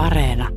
Areena. 0.00 0.48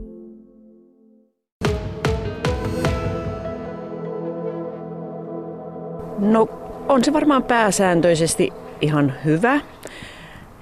No 6.20 6.48
on 6.90 7.04
se 7.04 7.14
varmaan 7.14 7.44
pääsääntöisesti 7.44 8.54
ihan 8.82 9.14
hyvä. 9.26 9.60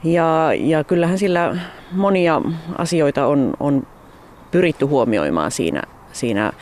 Ja, 0.04 0.54
ja 0.54 0.84
kyllähän 0.84 1.18
sillä 1.18 1.58
monia 1.92 2.42
asioita 2.78 3.28
on, 3.28 3.54
on 3.60 3.88
pyritty 4.52 4.86
huomioimaan 4.86 5.52
siinä, 5.52 5.82
siinä 6.12 6.46
äh, 6.46 6.54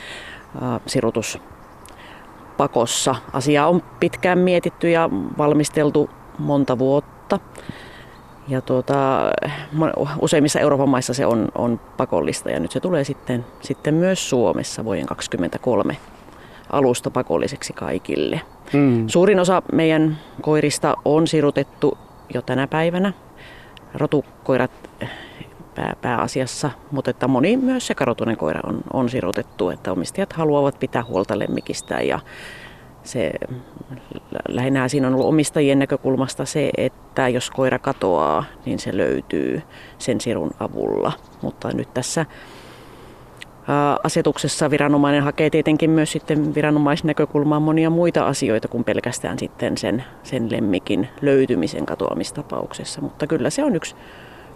sirutuspakossa. 0.86 3.16
Asiaa 3.34 3.68
on 3.68 3.84
pitkään 4.00 4.40
mietitty 4.40 4.90
ja 4.90 5.10
valmisteltu 5.38 6.10
monta 6.38 6.80
vuotta. 6.80 7.40
Ja 8.50 8.62
tuota, 8.62 9.20
useimmissa 10.22 10.60
Euroopan 10.60 10.90
maissa 10.90 11.14
se 11.14 11.26
on, 11.26 11.48
on 11.56 11.80
pakollista 11.98 12.50
ja 12.50 12.60
nyt 12.60 12.72
se 12.72 12.80
tulee 12.80 13.04
sitten, 13.04 13.46
sitten 13.62 13.94
myös 13.94 14.30
Suomessa 14.30 14.86
vuoden 14.86 15.06
2023 15.06 15.98
alusta 16.72 17.12
pakolliseksi 17.12 17.74
kaikille. 17.74 18.42
Mm. 18.74 19.08
Suurin 19.08 19.40
osa 19.40 19.62
meidän 19.74 20.18
koirista 20.42 20.96
on 21.06 21.28
sirutettu 21.28 21.98
jo 22.34 22.42
tänä 22.42 22.68
päivänä. 22.68 23.14
Rotukoirat 23.94 24.72
pää, 25.76 25.96
pääasiassa, 26.02 26.72
mutta 26.92 27.12
että 27.12 27.28
moni 27.28 27.58
myös 27.58 27.88
sekarotunen 27.88 28.38
koira 28.38 28.60
on, 28.64 28.82
on 28.94 29.10
sirutettu, 29.10 29.70
että 29.70 29.92
omistajat 29.92 30.34
haluavat 30.34 30.80
pitää 30.80 31.04
huolta 31.04 31.40
lemmikistä 31.40 32.02
ja 32.02 32.20
se, 33.10 33.32
lähinnä 34.48 34.88
siinä 34.88 35.08
on 35.08 35.14
ollut 35.14 35.28
omistajien 35.28 35.80
näkökulmasta 35.80 36.46
se, 36.46 36.70
että 36.78 37.28
jos 37.28 37.52
koira 37.52 37.80
katoaa, 37.80 38.44
niin 38.66 38.80
se 38.80 38.98
löytyy 38.98 39.62
sen 39.98 40.22
sirun 40.22 40.52
avulla. 40.60 41.12
Mutta 41.42 41.72
nyt 41.74 41.94
tässä 41.94 42.26
asetuksessa 44.04 44.70
viranomainen 44.70 45.24
hakee 45.24 45.50
tietenkin 45.50 45.90
myös 45.90 46.12
sitten 46.12 46.56
viranomaisnäkökulmaan 46.56 47.62
monia 47.62 47.90
muita 47.90 48.28
asioita 48.28 48.68
kuin 48.68 48.84
pelkästään 48.84 49.40
sitten 49.40 49.78
sen, 49.78 50.04
sen 50.24 50.52
lemmikin 50.52 51.08
löytymisen 51.22 51.86
katoamistapauksessa. 51.86 53.02
Mutta 53.02 53.28
kyllä 53.28 53.50
se 53.50 53.64
on 53.64 53.76
yksi, 53.76 53.96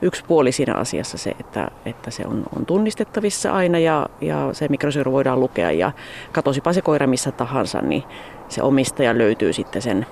yksi 0.03 0.23
puoli 0.27 0.51
siinä 0.51 0.75
asiassa 0.75 1.17
se, 1.17 1.31
että, 1.39 1.71
että 1.85 2.11
se 2.11 2.23
on, 2.27 2.43
on 2.57 2.65
tunnistettavissa 2.65 3.51
aina 3.51 3.79
ja, 3.79 4.07
ja 4.21 4.49
se 4.51 4.67
mikrosiru 4.67 5.11
voidaan 5.11 5.39
lukea. 5.39 5.71
Ja 5.71 5.91
katosipa 6.31 6.73
se 6.73 6.81
koira 6.81 7.07
missä 7.07 7.31
tahansa, 7.31 7.81
niin 7.81 8.03
se 8.49 8.63
omistaja 8.63 9.17
löytyy 9.17 9.53
sitten 9.53 9.81
sen 9.81 10.05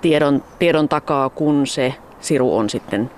tiedon, 0.00 0.44
tiedon 0.58 0.88
takaa, 0.88 1.28
kun 1.30 1.66
se 1.66 1.94
siru 2.20 2.56
on 2.56 2.70
sitten 2.70 3.10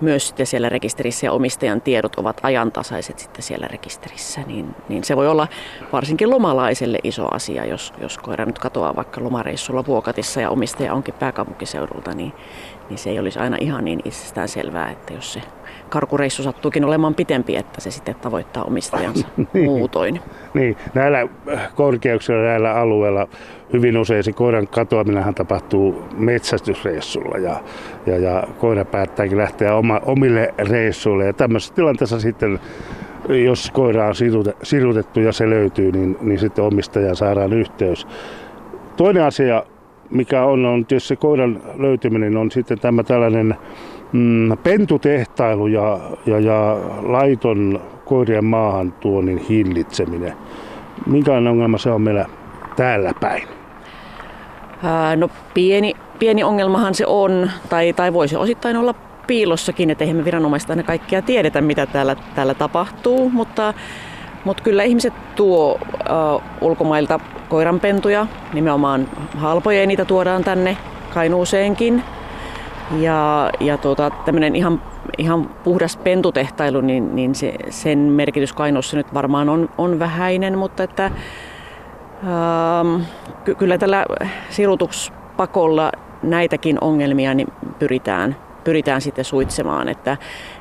myös 0.00 0.28
sitten 0.28 0.46
siellä 0.46 0.68
rekisterissä 0.68 1.26
ja 1.26 1.32
omistajan 1.32 1.80
tiedot 1.80 2.16
ovat 2.16 2.40
ajantasaiset 2.42 3.18
sitten 3.18 3.42
siellä 3.42 3.68
rekisterissä, 3.68 4.40
niin, 4.46 4.74
niin 4.88 5.04
se 5.04 5.16
voi 5.16 5.28
olla 5.28 5.48
varsinkin 5.92 6.30
lomalaiselle 6.30 6.98
iso 7.04 7.28
asia, 7.34 7.64
jos, 7.64 7.92
jos 8.00 8.18
koira 8.18 8.44
nyt 8.44 8.58
katoaa 8.58 8.96
vaikka 8.96 9.24
lomareissulla 9.24 9.86
Vuokatissa 9.86 10.40
ja 10.40 10.50
omistaja 10.50 10.92
onkin 10.92 11.14
pääkaupunkiseudulta, 11.14 12.14
niin, 12.14 12.32
niin 12.88 12.98
se 12.98 13.10
ei 13.10 13.18
olisi 13.18 13.38
aina 13.38 13.56
ihan 13.60 13.84
niin 13.84 14.00
itsestään 14.04 14.48
selvää, 14.48 14.90
että 14.90 15.12
jos 15.12 15.32
se 15.32 15.42
karkureissu 15.88 16.42
sattuukin 16.42 16.84
olemaan 16.84 17.14
pitempi, 17.14 17.56
että 17.56 17.80
se 17.80 17.90
sitten 17.90 18.14
tavoittaa 18.14 18.64
omistajansa 18.64 19.28
niin. 19.52 19.64
muutoin. 19.64 20.20
Niin, 20.54 20.76
näillä 20.94 21.28
korkeuksilla, 21.74 22.42
näillä 22.42 22.74
alueilla 22.74 23.28
hyvin 23.72 23.96
usein 23.96 24.24
se 24.24 24.32
koiran 24.32 24.68
katoaminenhan 24.68 25.34
tapahtuu 25.34 26.04
metsästysreissulla 26.16 27.38
ja, 27.38 27.60
ja, 28.06 28.18
ja 28.18 28.44
koira 28.58 28.84
päättääkin 28.84 29.38
lähteä 29.38 29.74
oma, 29.88 30.00
omille 30.06 30.54
reissuille. 30.58 31.26
Ja 31.26 31.32
tämmöisessä 31.32 31.74
tilanteessa 31.74 32.20
sitten, 32.20 32.60
jos 33.28 33.70
koira 33.70 34.06
on 34.06 34.14
sirutettu 34.62 35.20
ja 35.20 35.32
se 35.32 35.50
löytyy, 35.50 35.92
niin, 35.92 36.16
niin 36.20 36.38
sitten 36.38 36.64
omistajan 36.64 37.16
saadaan 37.16 37.52
yhteys. 37.52 38.06
Toinen 38.96 39.24
asia, 39.24 39.62
mikä 40.10 40.44
on, 40.44 40.64
on 40.64 40.86
tietysti 40.86 41.08
se 41.08 41.16
koiran 41.16 41.62
löytyminen, 41.76 42.36
on 42.36 42.50
sitten 42.50 42.78
tämä 42.78 43.02
tällainen 43.02 43.54
mm, 44.12 44.58
pentutehtailu 44.62 45.66
ja, 45.66 45.98
ja, 46.26 46.40
ja 46.40 46.76
laiton 47.02 47.80
koirien 48.04 48.44
maahan 48.44 48.92
tuonnin 48.92 49.38
hillitseminen. 49.38 50.32
Minkälainen 51.06 51.50
ongelma 51.50 51.78
se 51.78 51.90
on 51.90 52.02
meillä 52.02 52.26
täällä 52.76 53.12
päin? 53.20 53.42
Ää, 54.82 55.16
no 55.16 55.30
pieni, 55.54 55.94
pieni 56.18 56.42
ongelmahan 56.42 56.94
se 56.94 57.06
on, 57.06 57.50
tai, 57.68 57.92
tai 57.92 58.12
voisi 58.12 58.36
osittain 58.36 58.76
olla 58.76 58.94
piilossakin, 59.28 59.90
että 59.90 60.04
eihän 60.04 60.16
me 60.16 60.24
viranomaiset 60.24 60.70
aina 60.70 60.82
kaikkia 60.82 61.22
tiedetä, 61.22 61.60
mitä 61.60 61.86
täällä, 61.86 62.16
täällä 62.34 62.54
tapahtuu, 62.54 63.30
mutta, 63.30 63.74
mutta 64.44 64.62
kyllä 64.62 64.82
ihmiset 64.82 65.12
tuo 65.36 65.78
uh, 65.82 66.42
ulkomailta 66.60 67.20
koiranpentuja, 67.48 68.26
nimenomaan 68.52 69.08
halpoja, 69.36 69.80
ja 69.80 69.86
niitä 69.86 70.04
tuodaan 70.04 70.44
tänne 70.44 70.76
Kainuuseenkin. 71.14 72.02
Ja, 72.98 73.50
ja 73.60 73.78
tuota, 73.78 74.10
tämmöinen 74.10 74.56
ihan, 74.56 74.82
ihan 75.18 75.48
puhdas 75.64 75.96
pentutehtailu, 75.96 76.80
niin, 76.80 77.16
niin 77.16 77.34
se, 77.34 77.54
sen 77.70 77.98
merkitys 77.98 78.52
Kainuussa 78.52 78.96
nyt 78.96 79.14
varmaan 79.14 79.48
on, 79.48 79.68
on 79.78 79.98
vähäinen, 79.98 80.58
mutta 80.58 80.82
että 80.82 81.04
ähm, 81.04 83.02
ky- 83.44 83.54
kyllä 83.54 83.78
tällä 83.78 84.06
sirutuspakolla 84.50 85.92
näitäkin 86.22 86.78
ongelmia 86.80 87.34
niin 87.34 87.48
pyritään, 87.78 88.36
pyritään 88.68 89.00
sitten 89.00 89.24
suitsemaan, 89.24 89.88
että 89.88 90.16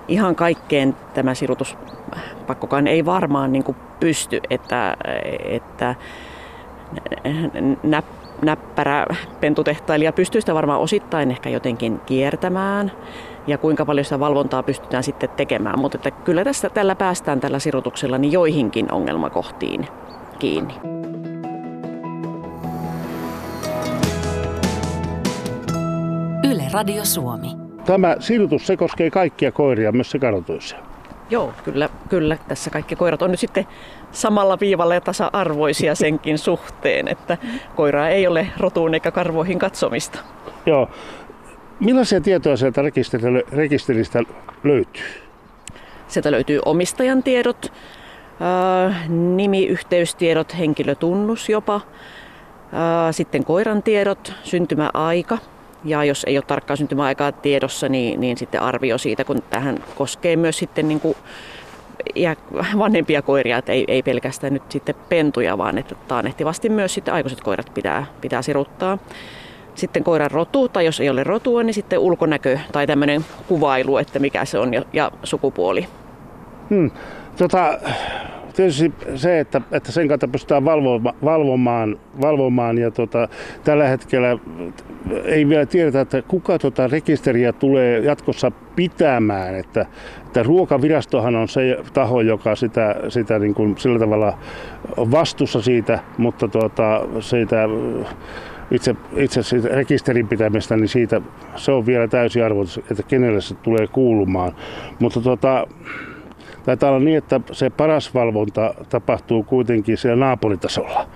ihan 0.08 0.36
kaikkeen 0.36 0.96
tämä 1.14 1.34
sirutuspakkokaan 1.34 2.88
ei 2.88 3.06
varmaan 3.06 3.52
niin 3.52 3.64
kuin 3.64 3.78
pysty, 4.00 4.42
että, 4.50 4.98
että 5.44 5.96
nä, 7.84 8.04
näppärä 8.42 9.06
pentutehtailija 9.40 10.14
pystyy 10.14 10.42
sitä 10.42 10.54
varmaan 10.54 10.80
osittain 10.80 11.32
ehkä 11.32 11.50
jotenkin 11.50 12.00
kiertämään 12.00 12.92
ja 13.48 13.58
kuinka 13.58 13.86
paljon 13.86 14.06
sitä 14.06 14.20
valvontaa 14.20 14.64
pystytään 14.64 15.04
sitten 15.04 15.30
tekemään. 15.30 15.80
Mutta 15.80 15.98
että 15.98 16.12
kyllä 16.12 16.44
tässä, 16.44 16.70
tällä 16.70 16.96
päästään 16.96 17.40
tällä 17.40 17.60
sirutuksella 17.60 18.18
niin 18.18 18.32
joihinkin 18.32 18.92
ongelmakohtiin 18.92 19.88
kiinni. 20.40 20.74
Yle 26.44 26.64
Radio 26.74 27.06
Suomi. 27.06 27.67
Tämä 27.88 28.16
sirutus, 28.20 28.68
se 28.68 28.78
koskee 28.78 29.10
kaikkia 29.10 29.52
koiria, 29.52 29.92
myös 29.92 30.12
sekarotuisia. 30.12 30.78
Joo, 31.30 31.54
kyllä, 31.64 31.90
kyllä. 32.10 32.38
Tässä 32.48 32.70
kaikki 32.70 32.96
koirat 32.96 33.22
on 33.22 33.32
nyt 33.32 33.40
sitten 33.40 33.68
samalla 34.12 34.58
viivalla 34.60 34.94
ja 34.94 35.02
tasa-arvoisia 35.02 35.96
senkin 35.96 36.38
suhteen, 36.38 37.08
että 37.08 37.38
koiraa 37.76 38.10
ei 38.10 38.28
ole 38.28 38.48
rotuun 38.58 38.94
eikä 38.94 39.12
karvoihin 39.12 39.60
katsomista. 39.60 40.20
Joo. 40.66 40.90
Millaisia 41.80 42.22
tietoja 42.22 42.58
sieltä 42.58 42.82
rekisteristä 43.52 44.24
löytyy? 44.64 45.04
Sieltä 46.08 46.32
löytyy 46.32 46.60
omistajan 46.66 47.24
tiedot, 47.24 47.74
nimi, 49.10 49.66
yhteystiedot, 49.66 50.58
henkilötunnus 50.58 51.50
jopa, 51.50 51.82
sitten 53.12 53.46
koiran 53.46 53.84
tiedot, 53.84 54.34
syntymäaika, 54.44 55.38
ja 55.84 56.04
jos 56.04 56.24
ei 56.28 56.38
ole 56.38 56.44
tarkkaa 56.48 56.76
syntymäaikaa 56.76 57.32
tiedossa, 57.32 57.90
niin, 57.90 58.20
niin 58.20 58.38
sitten 58.38 58.62
arvio 58.62 58.98
siitä, 58.98 59.24
kun 59.24 59.44
tähän 59.50 59.84
koskee 59.96 60.36
myös 60.36 60.58
sitten 60.58 60.88
niin 60.88 61.00
kuin 61.00 61.18
ja 62.16 62.36
vanhempia 62.78 63.22
koiria, 63.22 63.58
että 63.58 63.72
ei, 63.72 63.86
ei 63.88 64.04
pelkästään 64.04 64.54
nyt 64.54 64.64
sitten 64.70 64.96
pentuja, 65.10 65.58
vaan 65.58 65.78
että 65.78 65.96
taannehtivasti 66.08 66.70
myös 66.70 66.94
sitten 66.94 67.14
aikuiset 67.14 67.42
koirat 67.42 67.72
pitää, 67.74 68.06
pitää 68.22 68.42
siruttaa. 68.42 68.98
Sitten 69.76 70.04
koiran 70.04 70.32
rotu, 70.32 70.70
tai 70.70 70.86
jos 70.86 71.00
ei 71.00 71.10
ole 71.10 71.24
rotua, 71.24 71.64
niin 71.64 71.74
sitten 71.74 72.00
ulkonäkö 72.00 72.60
tai 72.72 72.88
tämmöinen 72.88 73.26
kuvailu, 73.48 73.98
että 73.98 74.20
mikä 74.20 74.46
se 74.46 74.60
on 74.60 74.74
ja, 74.74 74.84
ja 74.94 75.12
sukupuoli. 75.24 75.88
Hmm. 76.70 76.92
Tota, 77.38 77.80
tietysti 78.58 78.94
se, 79.16 79.40
että, 79.40 79.62
että 79.72 79.92
sen 79.92 80.08
kautta 80.08 80.28
pystytään 80.28 80.66
valvomaan, 80.66 81.16
valvomaan, 81.24 81.98
valvomaan 82.22 82.78
ja 82.78 82.92
tota, 82.92 83.28
tällä 83.64 83.88
hetkellä 83.88 84.38
ei 85.24 85.50
vielä 85.50 85.66
tiedetä, 85.66 86.02
että 86.02 86.22
kuka 86.22 86.60
tuota 86.60 86.88
rekisteriä 86.88 87.54
tulee 87.54 88.00
jatkossa 88.00 88.52
pitämään. 88.76 89.56
Että, 89.56 89.86
että 90.26 90.44
ruokavirastohan 90.44 91.36
on 91.36 91.48
se 91.48 91.78
taho, 91.94 92.22
joka 92.22 92.56
sitä, 92.56 92.96
sitä 93.10 93.40
niin 93.40 93.54
kuin 93.54 93.78
sillä 93.78 94.00
tavalla 94.00 94.38
on 94.98 95.12
vastuussa 95.12 95.62
siitä, 95.62 96.00
mutta 96.18 96.48
tuota, 96.48 97.02
siitä 97.20 97.70
itse, 98.72 98.96
itse 99.16 99.44
siitä 99.44 99.68
rekisterin 99.68 100.28
pitämistä, 100.28 100.78
niin 100.78 100.88
siitä 100.90 101.22
se 101.56 101.72
on 101.72 101.86
vielä 101.86 102.08
täysi 102.08 102.42
arvo, 102.42 102.64
että 102.92 103.04
kenelle 103.04 103.42
se 103.42 103.56
tulee 103.56 103.88
kuulumaan. 103.88 104.56
Mutta 105.00 105.22
tuota, 105.22 105.68
Taitaa 106.68 106.90
olla 106.90 107.00
niin, 107.00 107.18
että 107.18 107.40
se 107.52 107.70
paras 107.70 108.14
valvonta 108.14 108.74
tapahtuu 108.90 109.44
kuitenkin 109.44 109.98
siellä 109.98 110.26
naapuritasolla. 110.26 111.08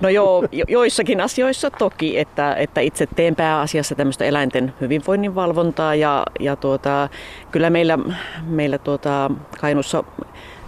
No 0.00 0.08
joo, 0.08 0.44
joissakin 0.68 1.20
asioissa 1.20 1.70
toki, 1.70 2.18
että, 2.18 2.54
että 2.54 2.80
itse 2.80 3.06
teen 3.16 3.36
pääasiassa 3.36 3.94
tämmöistä 3.94 4.24
eläinten 4.24 4.72
hyvinvoinnin 4.80 5.34
valvontaa 5.34 5.94
ja, 5.94 6.24
ja 6.40 6.56
tuota, 6.56 7.08
kyllä 7.50 7.70
meillä, 7.70 7.98
meillä 8.46 8.78
tuota, 8.78 9.30
Kainussa 9.60 10.04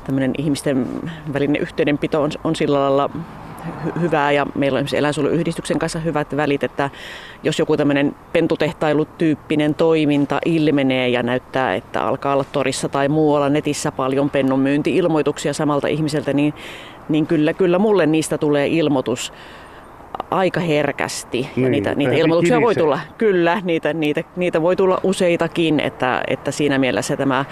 tämmöinen 0.04 0.32
ihmisten 0.38 0.86
välinen 1.32 1.62
yhteydenpito 1.62 2.22
on, 2.22 2.30
on 2.44 2.56
sillä 2.56 2.80
lailla 2.80 3.10
hy- 3.60 4.00
hyvää 4.00 4.32
ja 4.32 4.46
meillä 4.54 4.78
on 4.78 4.86
eläinsuojeluyhdistyksen 4.94 5.78
kanssa 5.78 5.98
hyvät 5.98 6.36
välit, 6.36 6.64
että 6.64 6.90
jos 7.42 7.58
joku 7.58 7.76
tämmöinen 7.76 8.14
pentutehtailu-tyyppinen 8.32 9.74
toiminta 9.74 10.38
ilmenee 10.44 11.08
ja 11.08 11.22
näyttää, 11.22 11.74
että 11.74 12.02
alkaa 12.02 12.32
olla 12.32 12.44
torissa 12.44 12.88
tai 12.88 13.08
muualla 13.08 13.48
netissä 13.48 13.92
paljon 13.92 14.30
pennun 14.30 14.60
myynti-ilmoituksia 14.60 15.52
samalta 15.52 15.88
ihmiseltä, 15.88 16.32
niin, 16.32 16.54
niin 17.08 17.26
kyllä, 17.26 17.52
kyllä 17.52 17.78
mulle 17.78 18.06
niistä 18.06 18.38
tulee 18.38 18.66
ilmoitus 18.66 19.32
aika 20.30 20.60
herkästi. 20.60 21.48
Niin, 21.56 21.64
ja 21.64 21.70
niitä, 21.70 21.94
niitä 21.94 22.12
ilmoituksia 22.14 22.56
kirise. 22.56 22.66
voi 22.66 22.74
tulla, 22.74 23.00
kyllä, 23.18 23.60
niitä, 23.64 23.92
niitä, 23.92 24.24
niitä 24.36 24.62
voi 24.62 24.76
tulla 24.76 25.00
useitakin, 25.02 25.80
että, 25.80 26.22
että 26.28 26.50
siinä 26.50 26.78
mielessä 26.78 27.16
tämä 27.16 27.44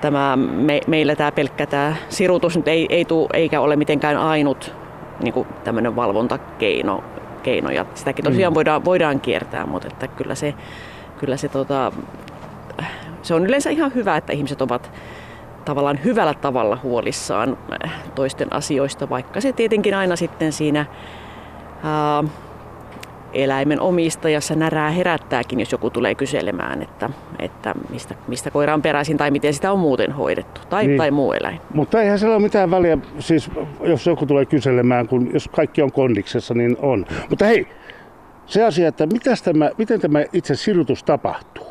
tämä, 0.00 0.36
me, 0.36 0.80
meillä 0.86 1.16
tämä 1.16 1.32
pelkkä 1.32 1.66
tämä 1.66 1.96
sirutus 2.08 2.56
nyt 2.56 2.68
ei, 2.68 2.86
ei 2.88 3.04
tule, 3.04 3.28
eikä 3.32 3.60
ole 3.60 3.76
mitenkään 3.76 4.16
ainut 4.16 4.74
niin 5.20 5.34
kuin 5.34 5.48
tämmöinen 5.64 5.96
valvontakeino. 5.96 7.04
Keino, 7.42 7.70
ja 7.70 7.86
sitäkin 7.94 8.24
tosiaan 8.24 8.52
mm. 8.52 8.54
voidaan, 8.54 8.84
voidaan 8.84 9.20
kiertää, 9.20 9.66
mutta 9.66 9.88
että 9.88 10.08
kyllä 10.08 10.34
se, 10.34 10.54
kyllä 11.18 11.36
se, 11.36 11.48
tota, 11.48 11.92
se 13.22 13.34
on 13.34 13.46
yleensä 13.46 13.70
ihan 13.70 13.94
hyvä, 13.94 14.16
että 14.16 14.32
ihmiset 14.32 14.62
ovat 14.62 14.90
tavallaan 15.64 16.04
hyvällä 16.04 16.34
tavalla 16.34 16.78
huolissaan 16.82 17.58
toisten 18.14 18.52
asioista, 18.52 19.08
vaikka 19.08 19.40
se 19.40 19.52
tietenkin 19.52 19.94
aina 19.94 20.16
sitten 20.16 20.52
siinä 20.52 20.86
ää, 21.82 22.24
eläimen 23.34 23.80
omistajassa 23.80 24.54
närää 24.54 24.90
herättääkin, 24.90 25.60
jos 25.60 25.72
joku 25.72 25.90
tulee 25.90 26.14
kyselemään, 26.14 26.82
että, 26.82 27.10
että 27.38 27.74
mistä, 27.90 28.14
mistä 28.28 28.50
koira 28.50 28.74
on 28.74 28.82
peräisin 28.82 29.16
tai 29.16 29.30
miten 29.30 29.54
sitä 29.54 29.72
on 29.72 29.78
muuten 29.78 30.12
hoidettu 30.12 30.60
tai, 30.70 30.86
niin. 30.86 30.98
tai 30.98 31.10
muu 31.10 31.32
eläin. 31.32 31.60
Mutta 31.74 32.02
eihän 32.02 32.18
sillä 32.18 32.34
ole 32.34 32.42
mitään 32.42 32.70
väliä, 32.70 32.98
siis 33.18 33.50
jos 33.80 34.06
joku 34.06 34.26
tulee 34.26 34.44
kyselemään, 34.44 35.08
kun 35.08 35.30
jos 35.32 35.48
kaikki 35.48 35.82
on 35.82 35.92
kondiksessa, 35.92 36.54
niin 36.54 36.76
on. 36.82 37.06
Mutta 37.30 37.44
hei, 37.44 37.66
se 38.46 38.64
asia, 38.64 38.88
että 38.88 39.06
tämä, 39.44 39.70
miten 39.78 40.00
tämä 40.00 40.24
itse 40.32 40.54
sirutus 40.54 41.04
tapahtuu? 41.04 41.66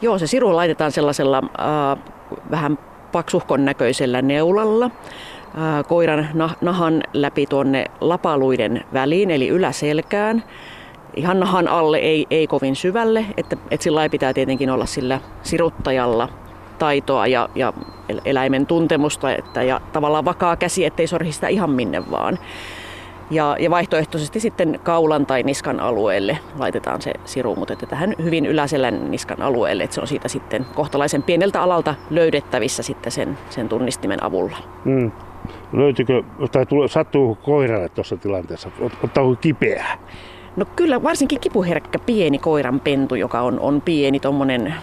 Joo, 0.00 0.18
se 0.18 0.26
siru 0.26 0.56
laitetaan 0.56 0.92
sellaisella 0.92 1.38
äh, 1.38 2.04
vähän 2.50 2.78
paksuhkon 3.12 3.64
näköisellä 3.64 4.22
neulalla 4.22 4.84
äh, 4.84 5.86
koiran 5.88 6.28
nahan 6.60 7.02
läpi 7.12 7.46
tuonne 7.46 7.86
lapaluiden 8.00 8.84
väliin, 8.92 9.30
eli 9.30 9.48
yläselkään 9.48 10.44
ihan 11.16 11.40
nahan 11.40 11.68
alle, 11.68 11.98
ei, 11.98 12.26
ei 12.30 12.46
kovin 12.46 12.76
syvälle, 12.76 13.26
että, 13.36 13.56
että 13.70 13.84
sillä 13.84 14.08
pitää 14.08 14.32
tietenkin 14.32 14.70
olla 14.70 14.86
sillä 14.86 15.20
siruttajalla 15.42 16.28
taitoa 16.78 17.26
ja, 17.26 17.48
ja 17.54 17.72
eläimen 18.24 18.66
tuntemusta 18.66 19.34
että, 19.34 19.62
ja 19.62 19.80
tavallaan 19.92 20.24
vakaa 20.24 20.56
käsi, 20.56 20.84
ettei 20.84 21.06
sorhi 21.06 21.32
sitä 21.32 21.48
ihan 21.48 21.70
minne 21.70 22.10
vaan. 22.10 22.38
Ja, 23.30 23.56
ja 23.60 23.70
vaihtoehtoisesti 23.70 24.40
sitten 24.40 24.80
kaulan 24.82 25.26
tai 25.26 25.42
niskan 25.42 25.80
alueelle 25.80 26.38
laitetaan 26.58 27.02
se 27.02 27.12
siru, 27.24 27.56
mutta 27.56 27.72
että 27.72 27.86
tähän 27.86 28.14
hyvin 28.22 28.46
yläselän 28.46 29.10
niskan 29.10 29.42
alueelle, 29.42 29.84
että 29.84 29.94
se 29.94 30.00
on 30.00 30.06
siitä 30.06 30.28
sitten 30.28 30.66
kohtalaisen 30.74 31.22
pieneltä 31.22 31.62
alalta 31.62 31.94
löydettävissä 32.10 32.82
sitten 32.82 33.12
sen, 33.12 33.38
sen 33.50 33.68
tunnistimen 33.68 34.24
avulla. 34.24 34.56
Mm. 34.84 35.12
Löytyykö, 35.72 36.22
tai 36.52 36.66
sattuu 36.86 37.34
koiralle 37.34 37.88
tuossa 37.88 38.16
tilanteessa, 38.16 38.70
ottaako 39.02 39.36
kipeää? 39.40 39.98
No 40.56 40.64
kyllä, 40.76 41.02
varsinkin 41.02 41.40
kipuherkkä 41.40 41.98
pieni 41.98 42.38
koiranpentu, 42.38 43.14
joka 43.14 43.40
on, 43.40 43.60
on 43.60 43.80
pieni, 43.80 44.20
tuommoinen 44.20 44.74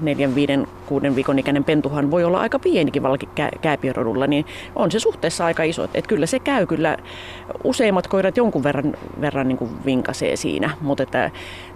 neljän, 0.00 0.34
viiden, 0.34 0.66
kuuden 0.86 1.16
viikon 1.16 1.38
ikäinen 1.38 1.64
pentuhan 1.64 2.10
voi 2.10 2.24
olla 2.24 2.40
aika 2.40 2.58
pienikin 2.58 3.02
kääpiörodulla, 3.60 4.26
niin 4.26 4.46
on 4.74 4.90
se 4.90 4.98
suhteessa 4.98 5.44
aika 5.44 5.62
iso. 5.62 5.84
Että 5.84 6.08
kyllä 6.08 6.26
se 6.26 6.38
käy 6.38 6.66
kyllä, 6.66 6.96
useimmat 7.64 8.06
koirat 8.06 8.36
jonkun 8.36 8.62
verran, 8.62 8.94
verran 9.20 9.48
niin 9.48 9.58
kuin 9.58 9.70
vinkasee 9.84 10.36
siinä, 10.36 10.70
mutta 10.80 11.02
että 11.02 11.30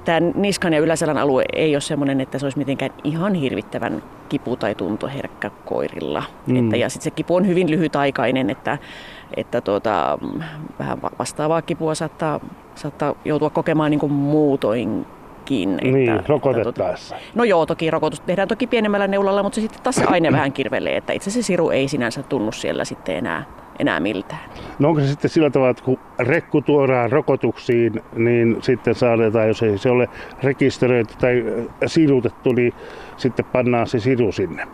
tämä 0.05 0.21
niskan 0.21 0.73
ja 0.73 0.81
yläselän 0.81 1.19
alue 1.19 1.45
ei 1.53 1.75
ole 1.75 1.81
sellainen, 1.81 2.21
että 2.21 2.39
se 2.39 2.47
olisi 2.47 2.59
mitenkään 2.59 2.93
ihan 3.05 3.35
hirvittävän 3.35 4.03
kipu- 4.29 4.57
tai 4.57 4.75
tuntoherkkä 4.75 5.51
koirilla. 5.65 6.23
Mm. 6.47 6.57
Että, 6.57 6.77
ja 6.77 6.89
sitten 6.89 7.05
se 7.05 7.11
kipu 7.11 7.35
on 7.35 7.47
hyvin 7.47 7.71
lyhytaikainen, 7.71 8.51
että, 8.51 8.79
että 9.37 9.61
tuota, 9.61 10.19
vähän 10.79 11.03
vastaavaa 11.19 11.63
kipua 11.63 11.95
saattaa, 11.95 12.41
saattaa 12.75 13.15
joutua 13.25 13.51
kokemaan 13.51 13.91
niin 13.91 14.01
kuin 14.01 14.13
muutoin 14.13 15.07
kiinni. 15.45 15.93
Niin, 15.93 16.13
että, 16.13 16.29
rokotettaessa. 16.29 17.17
Että, 17.17 17.29
no 17.35 17.45
joo, 17.45 17.67
toki 17.67 17.91
rokotus 17.91 18.21
tehdään 18.21 18.49
toki 18.49 18.67
pienemmällä 18.67 19.07
neulalla, 19.07 19.43
mutta 19.43 19.55
se 19.55 19.61
sitten 19.61 19.83
taas 19.83 19.97
se 19.97 20.05
aine 20.05 20.33
vähän 20.39 20.53
kirvelee, 20.53 20.97
että 20.97 21.13
itse 21.13 21.31
se 21.31 21.43
siru 21.43 21.71
ei 21.71 21.89
sinänsä 21.89 22.23
tunnu 22.23 22.53
siellä 22.53 22.85
sitten 22.85 23.17
enää, 23.17 23.45
enää 23.79 24.01
miltään. 24.01 24.51
No 24.79 24.89
onko 24.89 25.01
se 25.01 25.07
sitten 25.07 25.31
sillä 25.31 25.51
tavalla, 25.51 25.71
että 25.71 25.85
kun 25.85 25.99
rekku 26.19 26.63
tuodaan 26.63 27.13
rokotuksiin, 27.13 28.03
niin 28.17 28.57
sitten 28.61 28.95
saadaan, 28.95 29.49
jos 29.49 29.63
ei 29.63 29.79
se 29.79 29.91
ole 29.91 30.09
rekisteröity 30.43 31.15
tai 31.21 31.45
sirutettu, 31.87 32.53
niin 32.53 32.73
sitten 33.17 33.45
pannaan 33.45 33.87
se 33.87 34.01
siru 34.01 34.33
sinne? 34.33 34.67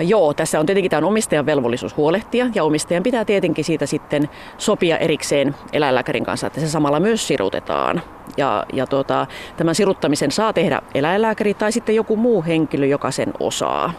Joo, 0.00 0.34
tässä 0.34 0.60
on 0.60 0.66
tietenkin 0.66 0.90
tämä 0.90 1.06
omistajan 1.06 1.46
velvollisuus 1.46 1.96
huolehtia 1.96 2.46
ja 2.54 2.64
omistajan 2.64 3.02
pitää 3.02 3.24
tietenkin 3.24 3.64
siitä 3.64 3.86
sitten 3.86 4.28
sopia 4.58 4.98
erikseen 4.98 5.54
eläinlääkärin 5.72 6.24
kanssa, 6.24 6.46
että 6.46 6.60
se 6.60 6.68
samalla 6.68 7.00
myös 7.00 7.28
sirutetaan. 7.28 8.02
Ja, 8.36 8.66
ja 8.72 8.86
tuota, 8.86 9.26
tämän 9.56 9.74
siruttamisen 9.74 10.30
saa 10.30 10.52
tehdä 10.52 10.80
eläinlääkäri 10.94 11.54
tai 11.54 11.72
sitten 11.72 11.94
joku 11.94 12.16
muu 12.16 12.44
henkilö, 12.44 12.86
joka 12.86 13.10
sen 13.10 13.32
osaa. 13.40 13.92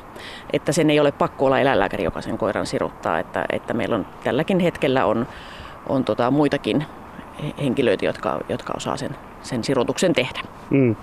Että 0.54 0.72
sen 0.72 0.90
ei 0.90 1.00
ole 1.00 1.12
pakko 1.12 1.45
olla 1.45 1.60
eläinlääkäri, 1.60 2.04
joka 2.04 2.22
sen 2.22 2.38
koiran 2.38 2.66
siruttaa. 2.66 3.19
Että, 3.19 3.46
että 3.51 3.74
meillä 3.74 3.96
on 3.96 4.06
tälläkin 4.24 4.60
hetkellä 4.60 5.06
on, 5.06 5.28
on 5.89 6.04
tota 6.04 6.31
muitakin 6.31 6.86
henkilöitä, 7.62 8.06
jotka, 8.06 8.39
jotka 8.50 8.74
osaa 8.78 8.98
sen, 8.98 9.16
sen 9.42 9.63
sirutuksen 9.63 10.13
tehdä. 10.13 10.39
Mm. 10.69 10.96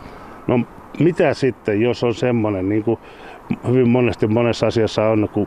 No 0.47 0.61
mitä 0.99 1.35
sitten, 1.35 1.81
jos 1.81 2.05
on 2.05 2.15
semmoinen, 2.15 2.69
niin 2.69 2.85
kuin 2.85 3.01
hyvin 3.69 3.89
monesti 3.89 4.27
monessa 4.27 4.67
asiassa 4.67 5.09
on, 5.09 5.29
kun 5.33 5.47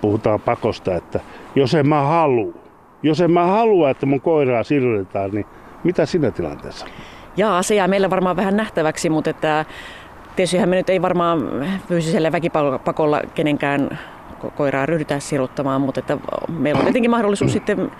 puhutaan 0.00 0.40
pakosta, 0.40 0.94
että 0.94 1.20
jos 1.54 1.74
en 1.74 1.88
mä 1.88 2.02
halua, 2.02 2.52
jos 3.02 3.20
en 3.20 3.30
mä 3.30 3.46
halua, 3.46 3.90
että 3.90 4.06
mun 4.06 4.20
koiraa 4.20 4.62
sirutetaan, 4.62 5.30
niin 5.30 5.46
mitä 5.84 6.06
siinä 6.06 6.30
tilanteessa? 6.30 6.86
Jaa, 7.36 7.62
se 7.62 7.74
jää 7.74 7.88
meillä 7.88 8.10
varmaan 8.10 8.36
vähän 8.36 8.56
nähtäväksi, 8.56 9.10
mutta 9.10 9.30
että 9.30 9.64
tietysti 10.36 10.66
me 10.66 10.76
nyt 10.76 10.90
ei 10.90 11.02
varmaan 11.02 11.66
fyysisellä 11.88 12.32
väkipakolla 12.32 13.20
kenenkään 13.34 13.98
koiraa 14.56 14.86
ryhdytä 14.86 15.18
siruttamaan, 15.18 15.80
mutta 15.80 16.00
että 16.00 16.18
meillä 16.48 16.78
on 16.78 16.84
tietenkin 16.84 17.10
mahdollisuus 17.10 17.52
sitten 17.58 17.90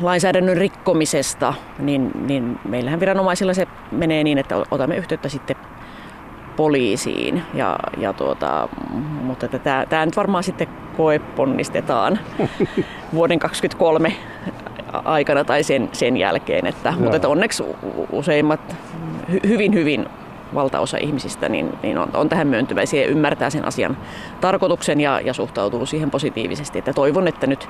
lainsäädännön 0.00 0.56
rikkomisesta, 0.56 1.54
niin, 1.78 2.10
niin 2.26 2.58
meillähän 2.68 3.00
viranomaisilla 3.00 3.54
se 3.54 3.66
menee 3.92 4.24
niin, 4.24 4.38
että 4.38 4.56
otamme 4.70 4.96
yhteyttä 4.96 5.28
sitten 5.28 5.56
poliisiin. 6.58 7.42
Ja, 7.54 7.78
ja 7.98 8.12
tuota, 8.12 8.68
mutta 9.22 9.48
tämä, 9.48 9.86
tämä 9.88 10.06
nyt 10.06 10.16
varmaan 10.16 10.44
sitten 10.44 10.68
koeponnistetaan 10.96 12.18
vuoden 13.14 13.38
2023 13.38 14.12
aikana 15.04 15.44
tai 15.44 15.62
sen, 15.62 15.88
sen 15.92 16.16
jälkeen. 16.16 16.66
Että, 16.66 16.94
mutta 16.98 17.16
että 17.16 17.28
onneksi 17.28 17.64
useimmat, 18.12 18.76
hy, 19.32 19.40
hyvin 19.48 19.74
hyvin 19.74 20.06
valtaosa 20.54 20.98
ihmisistä 20.98 21.48
niin, 21.48 21.78
niin 21.82 21.98
on, 21.98 22.08
on 22.14 22.28
tähän 22.28 22.46
myöntyväisiä 22.46 23.02
ja 23.02 23.08
ymmärtää 23.08 23.50
sen 23.50 23.64
asian 23.64 23.96
tarkoituksen 24.40 25.00
ja, 25.00 25.20
ja 25.20 25.32
suhtautuu 25.32 25.86
siihen 25.86 26.10
positiivisesti. 26.10 26.78
Että 26.78 26.92
toivon, 26.92 27.28
että 27.28 27.46
nyt 27.46 27.68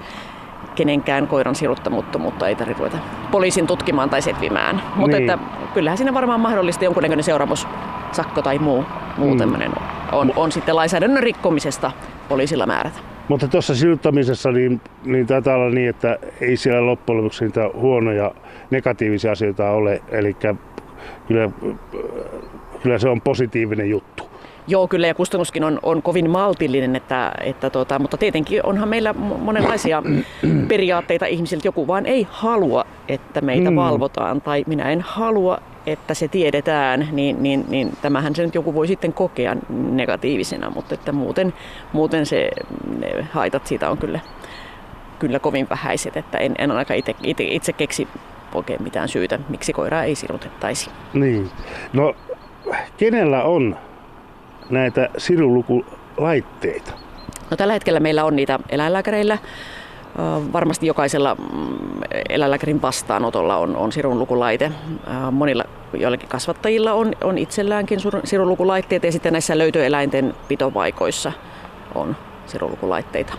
kenenkään 0.75 1.29
koiran 1.29 1.55
siruttamuttomuutta 1.55 2.49
ei 2.49 2.55
tarvitse 2.55 2.83
ruveta 2.83 2.99
poliisin 3.31 3.67
tutkimaan 3.67 4.11
tai 4.11 4.23
setvimään. 4.23 4.83
Mutta 4.97 5.17
niin. 5.17 5.31
että 5.31 5.45
kyllähän 5.75 5.99
siinä 5.99 6.15
varmaan 6.15 6.41
mahdollista 6.41 6.85
jonkunnäköinen 6.85 7.25
seuraamus, 7.25 7.69
sakko 8.15 8.43
tai 8.43 8.59
muu, 8.59 8.85
muu 9.17 9.35
mm. 9.35 9.73
on, 10.13 10.33
on 10.37 10.53
sitten 10.53 10.77
lainsäädännön 10.77 11.23
rikkomisesta 11.23 11.93
poliisilla 12.29 12.67
määrätä. 12.67 12.99
Mutta 13.29 13.49
tuossa 13.49 13.75
siruttamisessa 13.75 14.53
niin, 14.53 14.81
niin 15.05 15.27
taitaa 15.27 15.55
olla 15.55 15.71
niin, 15.71 15.89
että 15.89 16.19
ei 16.41 16.57
siellä 16.57 16.87
loppujen 16.87 17.19
lopuksi 17.19 17.45
niitä 17.45 17.71
huonoja 17.75 18.33
negatiivisia 18.71 19.33
asioita 19.33 19.71
ole. 19.71 20.03
Eli 20.09 20.37
kyllä, 21.29 21.51
kyllä 22.83 22.99
se 22.99 23.09
on 23.09 23.21
positiivinen 23.21 23.91
juttu. 23.91 24.29
Joo, 24.69 24.89
kyllä 24.89 25.07
ja 25.07 25.15
kustannuskin 25.15 25.65
on, 25.65 25.79
on 25.83 26.03
kovin 26.03 26.31
maltillinen, 26.31 26.97
että, 26.97 27.33
että 27.41 27.71
tota, 27.71 27.99
mutta 27.99 28.17
tietenkin 28.17 28.67
onhan 28.67 28.89
meillä 28.89 29.13
monenlaisia 29.39 30.03
periaatteita 30.69 31.27
ihmisiltä. 31.27 31.69
Joku 31.69 31.87
vaan 31.87 32.07
ei 32.07 32.27
halua, 32.31 32.85
että 33.09 33.41
meitä 33.41 33.71
mm. 33.71 33.77
valvotaan 33.77 34.41
tai 34.41 34.65
minä 34.67 34.91
en 34.91 35.01
halua, 35.01 35.59
että 35.93 36.15
se 36.15 36.29
tiedetään, 36.29 37.09
niin, 37.13 37.43
niin, 37.43 37.65
niin 37.69 37.97
tämähän 38.03 38.35
se 38.35 38.43
nyt 38.43 38.55
joku 38.55 38.75
voi 38.75 38.87
sitten 38.87 39.13
kokea 39.13 39.57
negatiivisena, 39.69 40.71
mutta 40.71 40.95
että 40.95 41.13
muuten, 41.13 41.55
muuten 41.93 42.27
se, 42.27 42.51
ne 42.99 43.27
haitat 43.33 43.67
siitä 43.67 43.91
on 43.91 43.99
kyllä 43.99 44.21
kyllä 45.19 45.39
kovin 45.39 45.67
vähäiset, 45.71 46.17
että 46.17 46.39
en, 46.39 46.55
en 46.59 46.71
ainakaan 46.71 46.99
itse, 46.99 47.15
itse, 47.23 47.45
itse 47.45 47.73
keksi 47.73 48.09
oikein 48.55 48.83
mitään 48.83 49.09
syytä, 49.09 49.39
miksi 49.49 49.73
koiraa 49.73 50.05
ei 50.05 50.15
sirutettaisi. 50.15 50.91
Niin. 51.13 51.51
No, 51.93 52.15
kenellä 52.97 53.43
on 53.43 53.77
näitä 54.71 55.09
sirulukulaitteita? 55.19 56.93
No, 57.51 57.57
tällä 57.57 57.73
hetkellä 57.73 58.01
meillä 58.01 58.25
on 58.25 58.37
niitä 58.37 58.59
eläinlääkäreillä. 58.69 59.39
Varmasti 60.53 60.87
jokaisella 60.87 61.35
mm, 61.35 62.01
eläinlääkärin 62.29 62.83
vastaanotolla 62.83 63.57
on, 63.57 63.77
on 63.77 63.93
sirunlukulaite. 63.93 64.73
Monilla 65.31 65.65
joillakin 65.95 66.29
kasvattajilla 66.29 66.93
on, 66.93 67.13
on 67.25 67.39
itselläänkin 67.39 67.99
sirunlukulaitteet 68.25 69.03
ja 69.03 69.13
sitten 69.13 69.33
näissä 69.33 69.59
löytöeläinten 69.59 70.35
pitopaikoissa 70.49 71.33
on 71.95 72.17
sirunlukulaitteita. 72.47 73.35